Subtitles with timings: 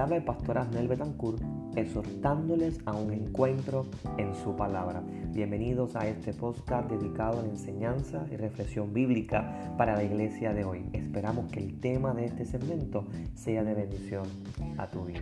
[0.00, 1.42] habla el pastor Asnel Betancourt,
[1.76, 3.86] exhortándoles a un encuentro
[4.16, 5.02] en su palabra.
[5.28, 10.64] Bienvenidos a este podcast dedicado a la enseñanza y reflexión bíblica para la iglesia de
[10.64, 10.86] hoy.
[10.94, 14.24] Esperamos que el tema de este segmento sea de bendición
[14.78, 15.20] a tu vida.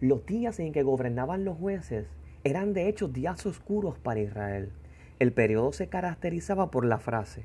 [0.00, 2.06] Los días en que gobernaban los jueces
[2.42, 4.72] eran de hecho días oscuros para Israel.
[5.18, 7.44] El periodo se caracterizaba por la frase,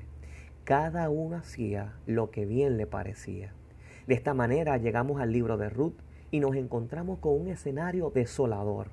[0.64, 3.52] cada uno hacía lo que bien le parecía.
[4.06, 5.94] De esta manera llegamos al libro de Ruth
[6.30, 8.88] y nos encontramos con un escenario desolador.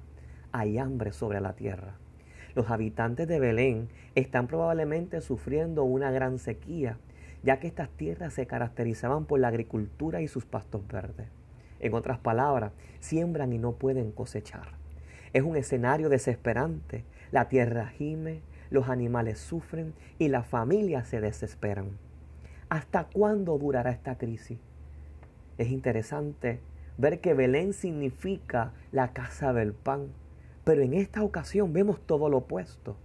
[0.51, 1.95] Hay hambre sobre la tierra.
[2.55, 6.97] Los habitantes de Belén están probablemente sufriendo una gran sequía,
[7.43, 11.27] ya que estas tierras se caracterizaban por la agricultura y sus pastos verdes.
[11.79, 14.73] En otras palabras, siembran y no pueden cosechar.
[15.31, 17.05] Es un escenario desesperante.
[17.31, 21.97] La tierra gime, los animales sufren y las familias se desesperan.
[22.69, 24.59] ¿Hasta cuándo durará esta crisis?
[25.57, 26.59] Es interesante
[26.97, 30.07] ver que Belén significa la casa del pan,
[30.63, 32.97] pero en esta ocasión vemos todo lo opuesto.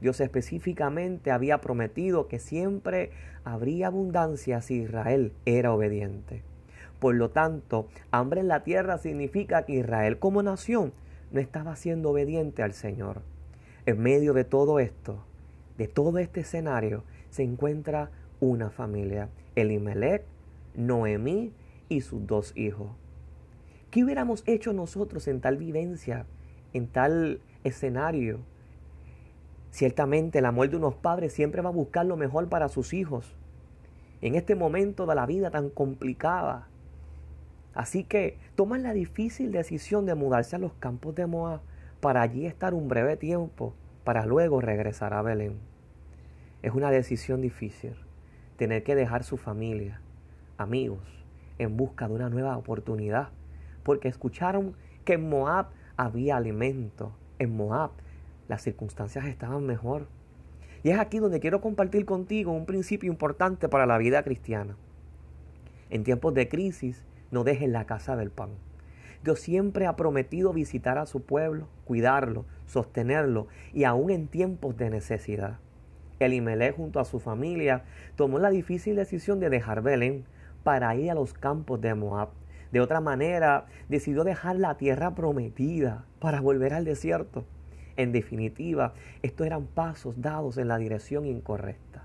[0.00, 3.10] Dios específicamente había prometido que siempre
[3.44, 6.42] habría abundancia si Israel era obediente.
[7.00, 10.92] Por lo tanto, hambre en la tierra significa que Israel como nación
[11.30, 13.22] no estaba siendo obediente al Señor.
[13.88, 15.24] En medio de todo esto,
[15.78, 20.24] de todo este escenario, se encuentra una familia, Elimelech,
[20.74, 21.54] Noemí
[21.88, 22.88] y sus dos hijos.
[23.90, 26.26] ¿Qué hubiéramos hecho nosotros en tal vivencia,
[26.74, 28.40] en tal escenario?
[29.70, 33.34] Ciertamente el amor de unos padres siempre va a buscar lo mejor para sus hijos.
[34.20, 36.68] En este momento de la vida tan complicada.
[37.72, 41.62] Así que toman la difícil decisión de mudarse a los campos de Moab
[42.00, 45.58] para allí estar un breve tiempo, para luego regresar a Belén.
[46.62, 47.94] Es una decisión difícil,
[48.56, 50.00] tener que dejar su familia,
[50.56, 51.02] amigos,
[51.58, 53.30] en busca de una nueva oportunidad,
[53.82, 57.90] porque escucharon que en Moab había alimento, en Moab
[58.48, 60.06] las circunstancias estaban mejor.
[60.82, 64.76] Y es aquí donde quiero compartir contigo un principio importante para la vida cristiana.
[65.90, 68.50] En tiempos de crisis, no dejes la casa del pan.
[69.24, 74.90] Dios siempre ha prometido visitar a su pueblo, cuidarlo, sostenerlo y aún en tiempos de
[74.90, 75.58] necesidad.
[76.20, 77.84] Elimelech junto a su familia
[78.16, 80.24] tomó la difícil decisión de dejar Belén
[80.62, 82.30] para ir a los campos de Moab.
[82.72, 87.44] De otra manera, decidió dejar la tierra prometida para volver al desierto.
[87.96, 92.04] En definitiva, estos eran pasos dados en la dirección incorrecta.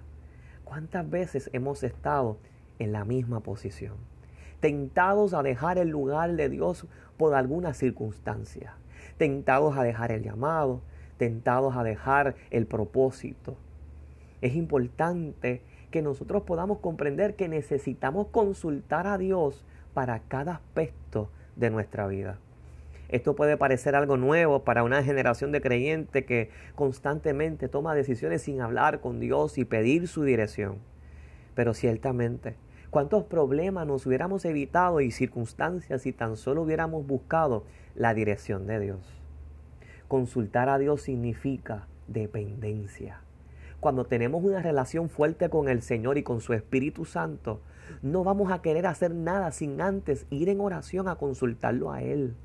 [0.63, 2.37] ¿Cuántas veces hemos estado
[2.79, 4.12] en la misma posición?
[4.63, 6.87] Tentados a dejar el lugar de Dios
[7.17, 8.75] por alguna circunstancia,
[9.17, 10.79] tentados a dejar el llamado,
[11.17, 13.57] tentados a dejar el propósito.
[14.39, 21.69] Es importante que nosotros podamos comprender que necesitamos consultar a Dios para cada aspecto de
[21.69, 22.37] nuestra vida.
[23.09, 28.61] Esto puede parecer algo nuevo para una generación de creyentes que constantemente toma decisiones sin
[28.61, 30.77] hablar con Dios y pedir su dirección.
[31.53, 32.55] Pero ciertamente
[32.93, 37.63] ¿Cuántos problemas nos hubiéramos evitado y circunstancias si tan solo hubiéramos buscado
[37.95, 39.19] la dirección de Dios?
[40.07, 43.21] Consultar a Dios significa dependencia.
[43.79, 47.61] Cuando tenemos una relación fuerte con el Señor y con su Espíritu Santo,
[48.03, 52.35] no vamos a querer hacer nada sin antes ir en oración a consultarlo a Él.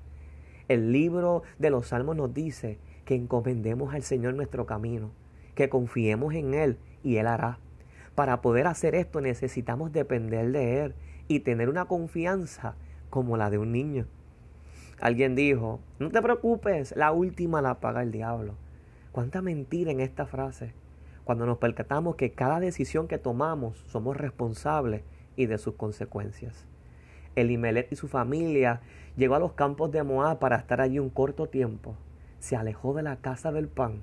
[0.69, 5.11] El libro de los Salmos nos dice que encomendemos al Señor nuestro camino,
[5.55, 7.59] que confiemos en Él y Él hará.
[8.19, 10.95] Para poder hacer esto necesitamos depender de Él
[11.29, 12.75] y tener una confianza
[13.11, 14.07] como la de un niño.
[15.01, 18.55] Alguien dijo, no te preocupes, la última la paga el diablo.
[19.13, 20.73] ¿Cuánta mentira en esta frase?
[21.23, 25.05] Cuando nos percatamos que cada decisión que tomamos somos responsables
[25.37, 26.67] y de sus consecuencias.
[27.37, 28.81] Elimelech y su familia
[29.17, 31.95] llegó a los campos de Moab para estar allí un corto tiempo.
[32.41, 34.03] Se alejó de la casa del pan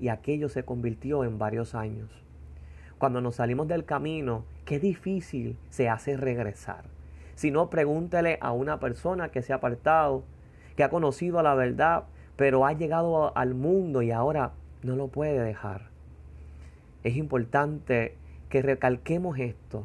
[0.00, 2.22] y aquello se convirtió en varios años
[3.02, 6.84] cuando nos salimos del camino, qué difícil se hace regresar.
[7.34, 10.22] Si no, pregúntele a una persona que se ha apartado,
[10.76, 12.04] que ha conocido la verdad,
[12.36, 14.52] pero ha llegado al mundo y ahora
[14.84, 15.88] no lo puede dejar.
[17.02, 18.14] Es importante
[18.48, 19.84] que recalquemos esto.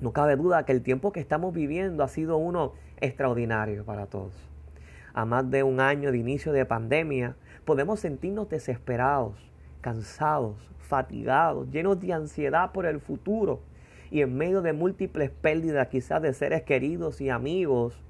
[0.00, 4.48] No cabe duda que el tiempo que estamos viviendo ha sido uno extraordinario para todos.
[5.12, 7.34] A más de un año de inicio de pandemia,
[7.64, 9.51] podemos sentirnos desesperados,
[9.82, 13.60] cansados, fatigados, llenos de ansiedad por el futuro
[14.10, 18.02] y en medio de múltiples pérdidas quizás de seres queridos y amigos,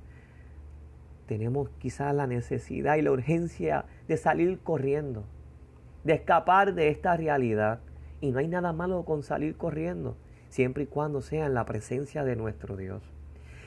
[1.26, 5.24] tenemos quizás la necesidad y la urgencia de salir corriendo,
[6.04, 7.80] de escapar de esta realidad.
[8.20, 10.16] Y no hay nada malo con salir corriendo.
[10.48, 13.02] siempre y cuando sea en la presencia de nuestro Dios.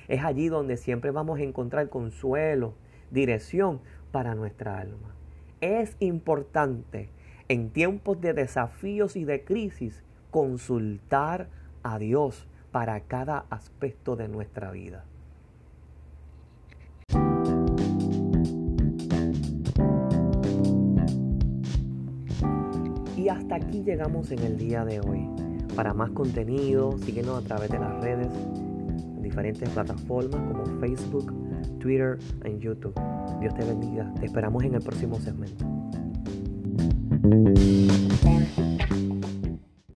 [0.08, 2.76] Es allí donde siempre vamos a encontrar consuelo,
[3.10, 3.82] dirección
[4.12, 5.16] para nuestra alma.
[5.62, 7.10] Es importante
[7.48, 11.48] en tiempos de desafíos y de crisis consultar
[11.84, 15.06] a Dios para cada aspecto de nuestra vida.
[23.16, 25.28] Y hasta aquí llegamos en el día de hoy.
[25.76, 31.34] Para más contenido, síguenos a través de las redes, en diferentes plataformas como Facebook,
[31.80, 32.94] Twitter y YouTube.
[33.40, 34.14] Dios te bendiga.
[34.20, 35.75] Te esperamos en el próximo segmento.